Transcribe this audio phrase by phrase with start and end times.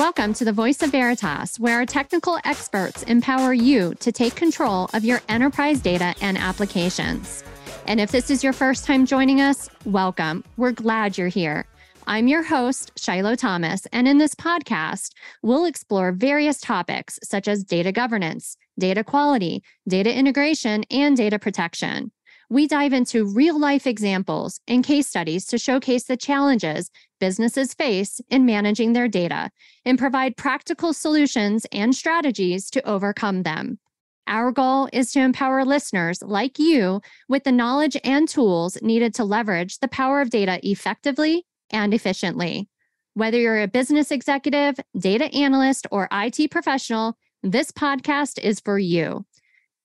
[0.00, 4.88] Welcome to the Voice of Veritas, where our technical experts empower you to take control
[4.94, 7.44] of your enterprise data and applications.
[7.86, 10.42] And if this is your first time joining us, welcome.
[10.56, 11.66] We're glad you're here.
[12.06, 15.10] I'm your host, Shiloh Thomas, and in this podcast,
[15.42, 22.10] we'll explore various topics such as data governance, data quality, data integration, and data protection.
[22.52, 28.20] We dive into real life examples and case studies to showcase the challenges businesses face
[28.28, 29.50] in managing their data
[29.84, 33.78] and provide practical solutions and strategies to overcome them.
[34.26, 39.24] Our goal is to empower listeners like you with the knowledge and tools needed to
[39.24, 42.68] leverage the power of data effectively and efficiently.
[43.14, 49.24] Whether you're a business executive, data analyst, or IT professional, this podcast is for you.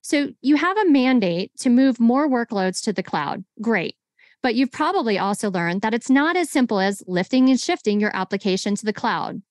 [0.08, 3.42] So, you have a mandate to move more workloads to the cloud.
[3.60, 3.96] Great.
[4.40, 8.14] But you've probably also learned that it's not as simple as lifting and shifting your
[8.14, 9.42] application to the cloud.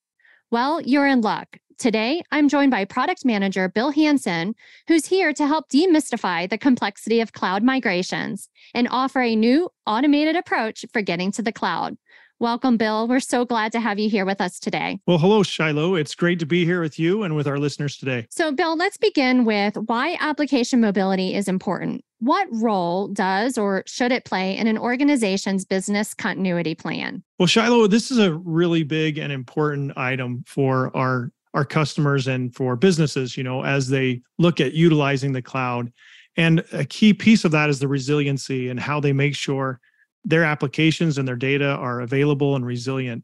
[0.52, 1.58] Well, you're in luck.
[1.78, 4.56] Today, I'm joined by product manager Bill Hanson,
[4.88, 10.38] who's here to help demystify the complexity of cloud migrations and offer a new automated
[10.38, 11.98] approach for getting to the cloud.
[12.40, 13.08] Welcome, Bill.
[13.08, 15.00] We're so glad to have you here with us today.
[15.08, 15.96] Well, hello, Shiloh.
[15.96, 18.28] It's great to be here with you and with our listeners today.
[18.30, 22.04] So, Bill, let's begin with why application mobility is important.
[22.20, 27.24] What role does or should it play in an organization's business continuity plan?
[27.40, 32.54] Well, Shiloh, this is a really big and important item for our our customers and
[32.54, 35.90] for businesses, you know, as they look at utilizing the cloud.
[36.36, 39.80] And a key piece of that is the resiliency and how they make sure
[40.26, 43.24] their applications and their data are available and resilient.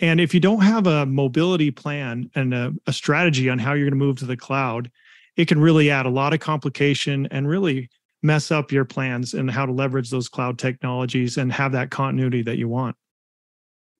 [0.00, 3.84] And if you don't have a mobility plan and a, a strategy on how you're
[3.84, 4.90] going to move to the cloud,
[5.36, 7.90] it can really add a lot of complication and really
[8.22, 12.42] mess up your plans and how to leverage those cloud technologies and have that continuity
[12.42, 12.96] that you want.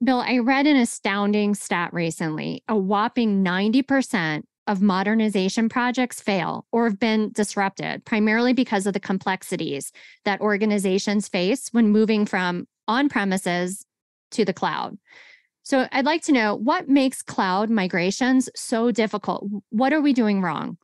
[0.03, 2.65] Bill, I read an astounding stat recently.
[2.69, 9.01] A whopping 90% of modernization projects fail or have been disrupted, primarily because of the
[9.01, 9.93] complexities
[10.25, 13.85] that organizations face when moving from on premises
[14.31, 14.97] to the cloud.
[15.63, 19.47] So, I'd like to know what makes cloud migrations so difficult?
[19.71, 20.79] What are we doing wrong?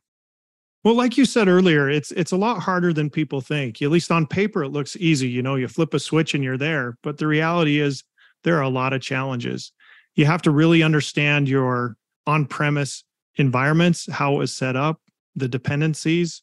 [0.83, 3.81] Well, like you said earlier, it's it's a lot harder than people think.
[3.81, 5.27] At least on paper, it looks easy.
[5.27, 6.97] You know, you flip a switch and you're there.
[7.03, 8.03] But the reality is,
[8.43, 9.71] there are a lot of challenges.
[10.15, 13.03] You have to really understand your on-premise
[13.37, 15.01] environments, how it was set up,
[15.35, 16.41] the dependencies,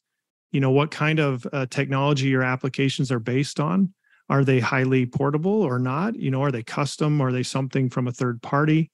[0.53, 3.93] you know, what kind of uh, technology your applications are based on.
[4.31, 6.15] Are they highly portable or not?
[6.15, 7.21] You know, are they custom?
[7.21, 8.91] Are they something from a third party?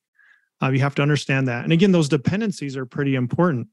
[0.62, 1.64] Uh, you have to understand that.
[1.64, 3.68] And again, those dependencies are pretty important.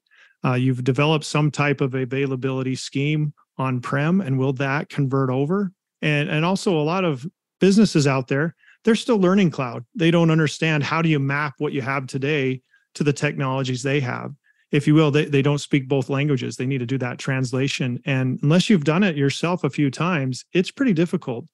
[0.46, 5.72] Uh, you've developed some type of availability scheme on prem, and will that convert over?
[6.02, 7.26] And and also a lot of
[7.60, 9.84] businesses out there, they're still learning cloud.
[9.96, 12.62] They don't understand how do you map what you have today
[12.98, 14.32] to the technologies they have.
[14.72, 16.58] If you will they, they don't speak both languages.
[16.58, 18.02] They need to do that translation.
[18.06, 21.46] And unless you've done it yourself a few times it's pretty difficult.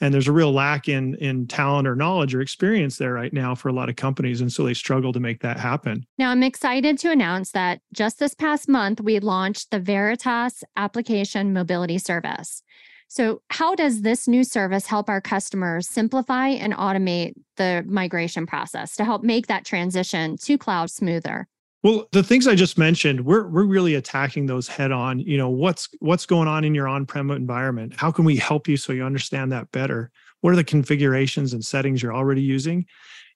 [0.00, 3.54] And there's a real lack in in talent or knowledge or experience there right now
[3.54, 4.40] for a lot of companies.
[4.40, 6.04] And so they struggle to make that happen.
[6.18, 11.52] Now i'm excited to announce that just this past month we launched the veritas application
[11.52, 12.62] mobility service
[13.08, 18.96] so, how does this new service help our customers simplify and automate the migration process
[18.96, 21.48] to help make that transition to cloud smoother?
[21.82, 25.20] Well, the things I just mentioned, we're we're really attacking those head on.
[25.20, 27.94] You know, what's what's going on in your on-prem environment?
[27.96, 30.10] How can we help you so you understand that better?
[30.42, 32.84] What are the configurations and settings you're already using?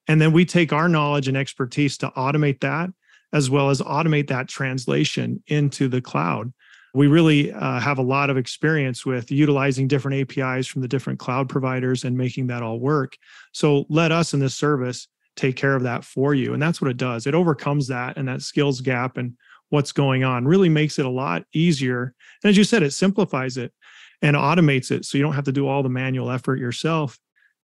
[0.06, 2.90] And then we take our knowledge and expertise to automate that
[3.32, 6.52] as well as automate that translation into the cloud
[6.94, 11.19] we really uh, have a lot of experience with utilizing different APIs from the different
[11.19, 13.16] cloud providers and making that all work.
[13.53, 16.52] So let us in this service take care of that for you.
[16.52, 17.26] And that's what it does.
[17.26, 19.36] It overcomes that and that skills gap and
[19.70, 22.14] what's going on, really makes it a lot easier.
[22.44, 23.72] And as you said, it simplifies it
[24.20, 27.19] and automates it so you don't have to do all the manual effort yourself.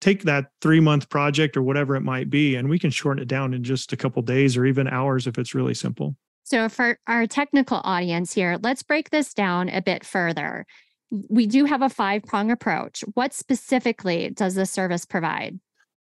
[0.01, 3.27] Take that three month project or whatever it might be, and we can shorten it
[3.27, 6.15] down in just a couple days or even hours if it's really simple.
[6.45, 10.67] So, for our technical audience here, let's break this down a bit further.
[11.09, 13.03] We do have a five prong approach.
[13.15, 15.59] What specifically does this service provide?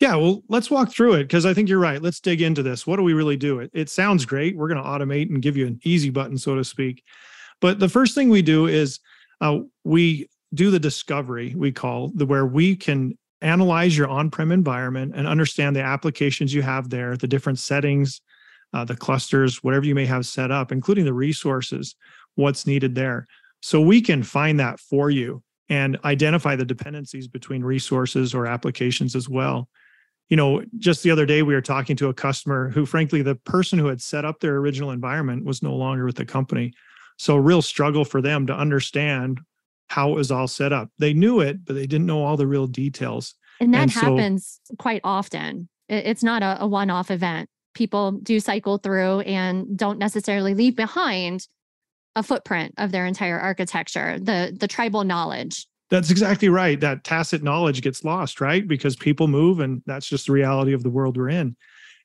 [0.01, 2.03] Yeah, well, let's walk through it because I think you're right.
[2.03, 2.87] Let's dig into this.
[2.87, 3.61] What do we really do?
[3.61, 4.55] It, it sounds great.
[4.55, 7.03] We're going to automate and give you an easy button, so to speak.
[7.63, 9.01] But the first thing we do is
[9.41, 14.53] uh, we do the discovery, we call the where we can analyze your on prem
[14.53, 18.21] environment and understand the applications you have there, the different settings,
[18.73, 21.94] uh, the clusters, whatever you may have set up, including the resources,
[22.35, 23.26] what's needed there.
[23.61, 29.15] So we can find that for you and identify the dependencies between resources or applications
[29.15, 29.69] as well.
[30.29, 33.35] you know, just the other day we were talking to a customer who, frankly, the
[33.35, 36.75] person who had set up their original environment was no longer with the company.
[37.17, 39.41] So, a real struggle for them to understand
[39.87, 40.91] how it was all set up.
[40.99, 43.35] They knew it, but they didn't know all the real details.
[43.59, 45.69] And that and happens so, quite often.
[45.88, 47.49] It's not a, a one off event.
[47.79, 51.47] People do cycle through and don't necessarily leave behind
[52.17, 55.69] a footprint of their entire architecture, the, the tribal knowledge.
[55.89, 56.81] That's exactly right.
[56.81, 58.67] That tacit knowledge gets lost, right?
[58.67, 61.57] Because people move and that's just the reality of the world we're in.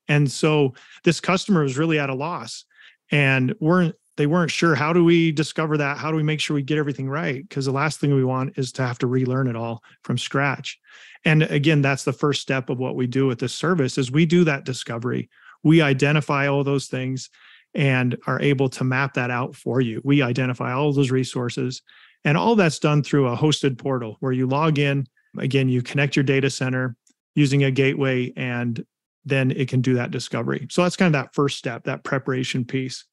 [0.08, 0.75] And so
[1.06, 2.66] this customer was really at a loss
[3.12, 5.98] and weren't they weren't sure how do we discover that?
[5.98, 7.42] How do we make sure we get everything right?
[7.50, 10.80] Because the last thing we want is to have to relearn it all from scratch.
[11.25, 14.28] And again, that's the first step of what we do with this service is we
[14.28, 15.31] do that discovery.
[15.63, 17.30] We identify all those things
[17.74, 20.01] and are able to map that out for you.
[20.04, 21.81] We identify all those resources
[22.24, 25.07] and all that's done through a hosted portal where you log in.
[25.38, 26.95] Again, you connect your data center
[27.36, 28.86] using a gateway, and
[29.25, 30.68] then it can do that discovery.
[30.69, 33.06] So that's kind of that first step, that preparation piece.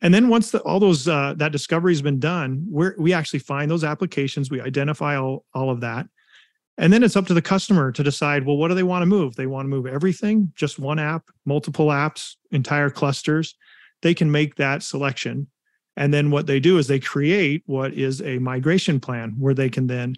[0.00, 3.40] And then once the, all those uh, that discovery has been done, we we actually
[3.40, 6.06] find those applications, we identify all, all of that.
[6.78, 9.06] And then it's up to the customer to decide, well, what do they want to
[9.06, 9.36] move?
[9.36, 13.54] They want to move everything, just one app, multiple apps, entire clusters.
[14.02, 15.48] They can make that selection.
[15.96, 19.70] And then what they do is they create what is a migration plan where they
[19.70, 20.16] can then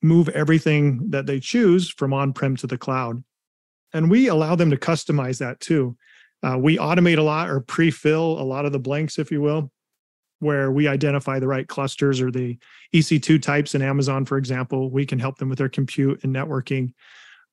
[0.00, 3.24] move everything that they choose from on prem to the cloud.
[3.92, 5.96] And we allow them to customize that too.
[6.42, 9.40] Uh, we automate a lot or pre fill a lot of the blanks, if you
[9.40, 9.72] will,
[10.40, 12.58] where we identify the right clusters or the
[12.94, 14.90] EC2 types in Amazon, for example.
[14.90, 16.92] We can help them with their compute and networking,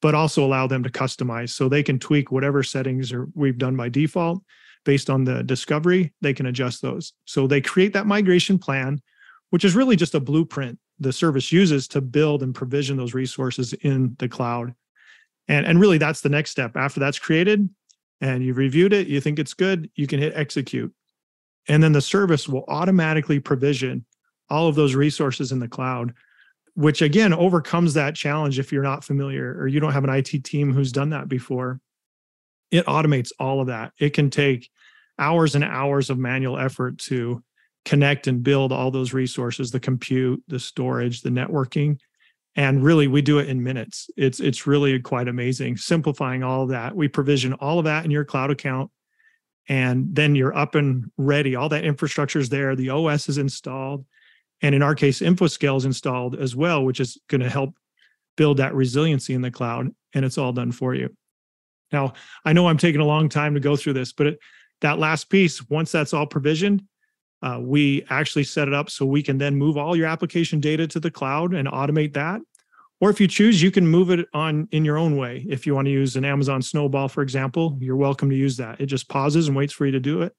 [0.01, 3.75] but also allow them to customize so they can tweak whatever settings are, we've done
[3.75, 4.44] by default
[4.85, 7.13] based on the discovery, they can adjust those.
[7.25, 9.01] So they create that migration plan,
[9.50, 13.74] which is really just a blueprint the service uses to build and provision those resources
[13.74, 14.74] in the cloud.
[15.47, 16.77] And, and really, that's the next step.
[16.77, 17.68] After that's created
[18.21, 20.94] and you've reviewed it, you think it's good, you can hit execute.
[21.68, 24.06] And then the service will automatically provision
[24.50, 26.13] all of those resources in the cloud,
[26.75, 30.44] which again overcomes that challenge if you're not familiar or you don't have an IT
[30.44, 31.80] team who's done that before
[32.74, 33.94] it automates all of that.
[34.00, 34.69] It can take
[35.19, 37.44] hours and hours of manual effort to
[37.86, 42.00] connect and build all those resources, the compute, the storage, the networking.
[42.56, 44.09] And really we do it in minutes.
[44.18, 45.77] It's it's really quite amazing.
[45.77, 46.95] Simplifying all of that.
[46.95, 48.89] We provision all of that in your cloud account
[49.68, 51.56] and then you're up and ready.
[51.56, 52.75] All that infrastructure is there.
[52.75, 54.06] The OS is installed.
[54.62, 57.75] And in our case, InfoScale is installed as well, which is going to help
[58.38, 59.94] build that resiliency in the cloud.
[60.13, 61.15] And it's all done for you.
[61.92, 62.13] Now,
[62.44, 64.39] I know I'm taking a long time to go through this, but it,
[64.81, 66.83] that last piece, once that's all provisioned,
[67.42, 70.88] uh, we actually set it up so we can then move all your application data
[70.88, 72.42] to the cloud and automate that.
[73.04, 75.46] Or if you choose, you can move it on in your own way.
[75.50, 78.80] If you want to use an Amazon Snowball, for example, you're welcome to use that.
[78.80, 80.34] It just pauses and waits for you to do it.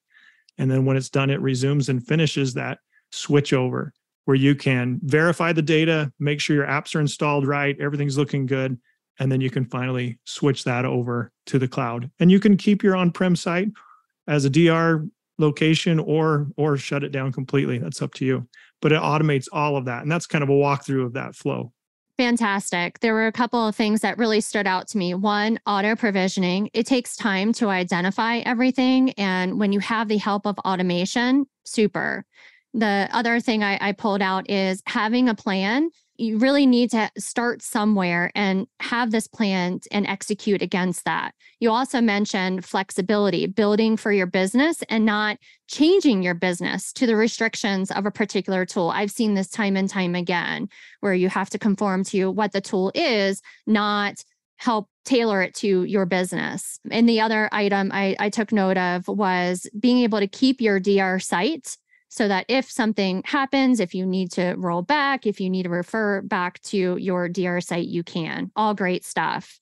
[0.57, 2.79] And then when it's done, it resumes and finishes that
[3.13, 3.93] switch over
[4.25, 8.47] where you can verify the data, make sure your apps are installed right, everything's looking
[8.47, 8.81] good,
[9.19, 12.83] and then you can finally switch that over to the cloud and you can keep
[12.83, 13.69] your on-prem site
[14.27, 15.07] as a dr
[15.39, 18.49] location or or shut it down completely that's up to you
[18.81, 21.73] but it automates all of that and that's kind of a walkthrough of that flow
[22.17, 23.01] Fantastic.
[23.01, 25.15] There were a couple of things that really stood out to me.
[25.15, 26.71] One, auto provisioning.
[26.73, 29.11] It takes time to identify everything.
[29.13, 32.25] And when you have the help of automation, super.
[32.73, 37.11] The other thing I, I pulled out is having a plan you really need to
[37.19, 41.35] start somewhere and have this plan and execute against that.
[41.61, 47.17] You also mentioned flexibility, building for your business and not changing your business to the
[47.17, 48.91] restrictions of a particular tool.
[48.91, 50.69] I've seen this time and time again
[51.01, 54.25] where you have to conform to what the tool is, not
[54.57, 56.79] help tailor it to your business.
[56.91, 60.81] And the other item I, I took note of was being able to keep your
[60.81, 61.77] DR site
[62.15, 65.69] so that if something happens, if you need to roll back, if you need to
[65.69, 68.53] refer back to your DR site, you can.
[68.55, 69.59] All great stuff.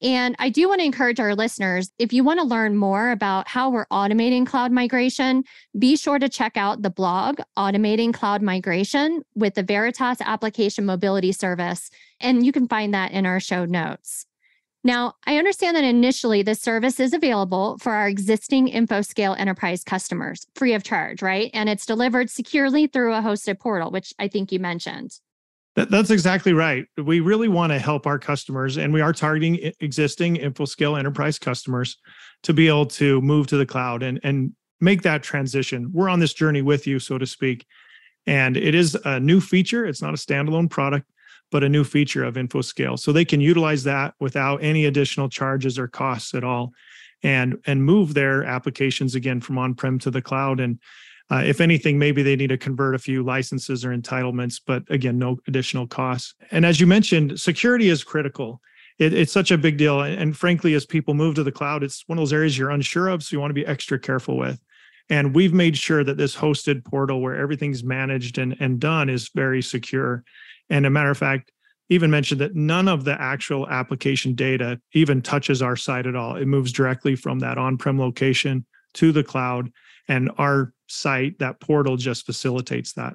[0.00, 3.48] And I do want to encourage our listeners if you want to learn more about
[3.48, 5.42] how we're automating cloud migration,
[5.76, 11.32] be sure to check out the blog, Automating Cloud Migration with the Veritas Application Mobility
[11.32, 11.90] Service.
[12.20, 14.26] And you can find that in our show notes.
[14.86, 20.46] Now, I understand that initially this service is available for our existing InfoScale enterprise customers
[20.54, 21.50] free of charge, right?
[21.52, 25.18] And it's delivered securely through a hosted portal, which I think you mentioned.
[25.74, 26.84] That's exactly right.
[26.96, 31.96] We really want to help our customers, and we are targeting existing InfoScale enterprise customers
[32.44, 35.90] to be able to move to the cloud and, and make that transition.
[35.92, 37.66] We're on this journey with you, so to speak.
[38.28, 41.10] And it is a new feature, it's not a standalone product
[41.50, 42.98] but a new feature of InfoScale.
[42.98, 46.72] So they can utilize that without any additional charges or costs at all
[47.22, 50.78] and and move their applications again from on-prem to the cloud and
[51.28, 55.18] uh, if anything, maybe they need to convert a few licenses or entitlements, but again,
[55.18, 56.34] no additional costs.
[56.52, 58.60] And as you mentioned, security is critical.
[58.98, 60.02] It, it's such a big deal.
[60.02, 63.08] And frankly, as people move to the cloud, it's one of those areas you're unsure
[63.08, 63.22] of.
[63.22, 64.60] So you want to be extra careful with.
[65.08, 69.30] And we've made sure that this hosted portal where everything's managed and, and done is
[69.34, 70.24] very secure.
[70.70, 71.52] And a matter of fact,
[71.88, 76.36] even mentioned that none of the actual application data even touches our site at all.
[76.36, 79.70] It moves directly from that on prem location to the cloud.
[80.08, 83.14] And our site, that portal just facilitates that.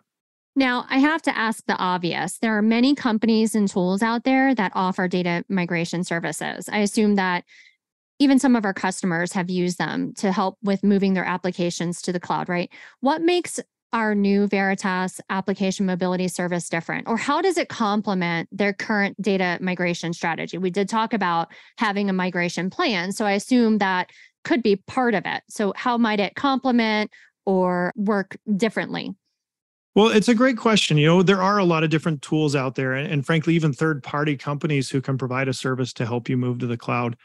[0.55, 2.37] Now, I have to ask the obvious.
[2.37, 6.67] There are many companies and tools out there that offer data migration services.
[6.69, 7.45] I assume that
[8.19, 12.11] even some of our customers have used them to help with moving their applications to
[12.11, 12.69] the cloud, right?
[12.99, 13.59] What makes
[13.93, 17.07] our new Veritas application mobility service different?
[17.07, 20.57] Or how does it complement their current data migration strategy?
[20.57, 23.11] We did talk about having a migration plan.
[23.11, 24.09] So I assume that
[24.43, 25.43] could be part of it.
[25.49, 27.11] So, how might it complement
[27.45, 29.15] or work differently?
[29.93, 30.97] Well, it's a great question.
[30.97, 33.73] You know, there are a lot of different tools out there, and, and frankly, even
[33.73, 37.17] third party companies who can provide a service to help you move to the cloud.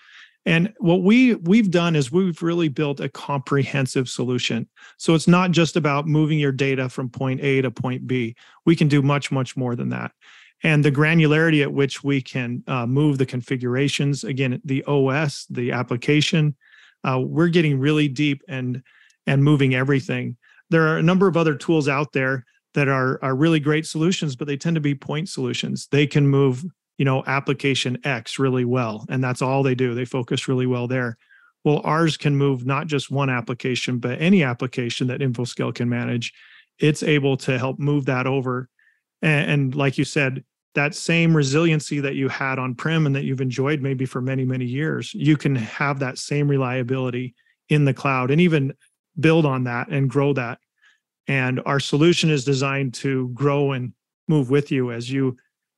[0.47, 4.69] And what we we've done is we've really built a comprehensive solution.
[4.97, 8.37] So it's not just about moving your data from point A to point B.
[8.65, 10.13] We can do much much more than that.
[10.63, 15.73] And the granularity at which we can uh, move the configurations, again, the OS, the
[15.73, 16.57] application,
[17.05, 18.83] uh, we're getting really deep and
[19.27, 20.37] and moving everything.
[20.71, 24.37] There are a number of other tools out there that are are really great solutions,
[24.37, 25.89] but they tend to be point solutions.
[25.91, 26.65] They can move
[26.99, 29.95] you know application x really well and that's all they do.
[29.95, 31.17] They focus really well there.
[31.65, 36.33] Well ours can move not just one application but any application that infoscale can manage.
[36.79, 38.69] It's able to help move that over.
[39.23, 43.25] And, and like you said that same resiliency that you had on prem and that
[43.25, 47.35] you've enjoyed maybe for many many years you can have that same reliability
[47.69, 48.73] in the cloud and even
[49.19, 50.59] build on that and grow that.
[51.29, 53.93] And our solution is designed to grow and
[54.29, 55.37] move with you as you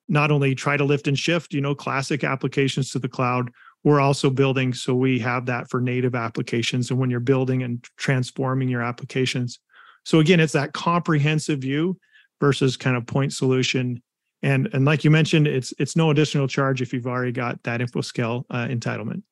[0.09, 3.51] not only try to lift and shift, you know, classic applications to the cloud,
[3.85, 7.85] we're also building so we have that for native applications and when you're building and
[7.97, 9.61] transforming your applications.
[10.05, 11.99] So again, it's that comprehensive view
[12.41, 14.03] versus kind of point solution.
[14.43, 17.81] And and like you mentioned, it's it's no additional charge if you've already got that
[17.81, 19.23] InfoScale uh, entitlement.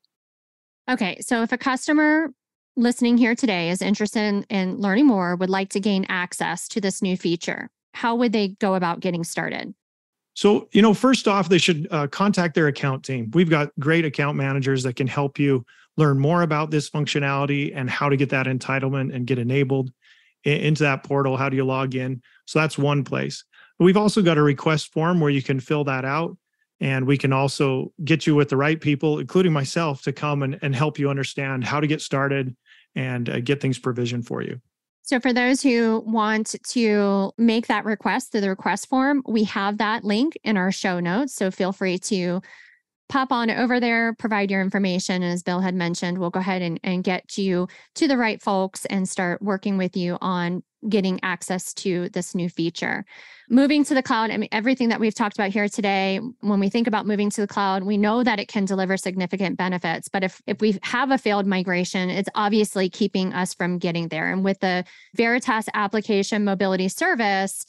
[0.89, 2.29] Okay, so if a customer
[2.77, 6.81] listening here today is interested in, in learning more, would like to gain access to
[6.81, 9.75] this new feature, how would they go about getting started?
[10.37, 13.31] So, you know, first off, they should uh, contact their account team.
[13.33, 15.65] We've got great account managers that can help you
[15.97, 19.91] learn more about this functionality and how to get that entitlement and get enabled
[20.45, 21.39] into that portal.
[21.39, 22.21] How do you log in?
[22.45, 23.45] So, that's one place.
[23.79, 26.37] We've also got a request form where you can fill that out.
[26.81, 30.59] And we can also get you with the right people, including myself, to come and,
[30.61, 32.55] and help you understand how to get started
[32.95, 34.61] and uh, get things provisioned for you.
[35.07, 39.79] So, for those who want to make that request through the request form, we have
[39.79, 41.33] that link in our show notes.
[41.33, 42.43] So, feel free to
[43.09, 45.23] pop on over there, provide your information.
[45.23, 48.43] And as Bill had mentioned, we'll go ahead and, and get you to the right
[48.43, 53.05] folks and start working with you on getting access to this new feature.
[53.49, 56.69] Moving to the cloud, I mean, everything that we've talked about here today, when we
[56.69, 60.09] think about moving to the cloud, we know that it can deliver significant benefits.
[60.09, 64.31] But if, if we have a failed migration, it's obviously keeping us from getting there.
[64.31, 64.85] And with the
[65.15, 67.67] Veritas application mobility service,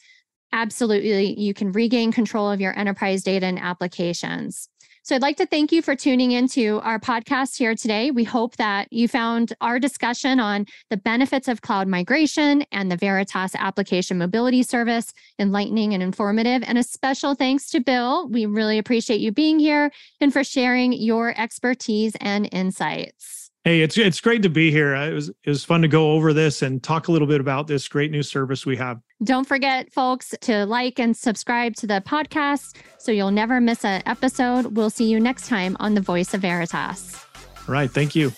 [0.51, 4.69] absolutely, you can regain control of your enterprise data and applications.
[5.07, 8.11] So I'd like to thank you for tuning into our podcast here today.
[8.11, 12.97] We hope that you found our discussion on the benefits of cloud migration and the
[12.97, 16.61] Veritas application mobility service enlightening and informative.
[16.67, 18.27] And a special thanks to Bill.
[18.27, 23.46] We really appreciate you being here and for sharing your expertise and insights.
[23.67, 24.95] Hey, it's it's great to be here.
[24.95, 27.41] Uh, it was it was fun to go over this and talk a little bit
[27.41, 29.01] about this great new service we have.
[29.25, 34.03] Don't forget, folks, to like and subscribe to the podcast so you'll never miss an
[34.05, 34.77] episode.
[34.77, 37.21] We'll see you next time on the Voice of Veritas.
[37.67, 37.91] All right.
[37.91, 38.31] Thank you.